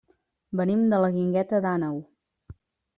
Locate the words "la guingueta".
1.05-1.63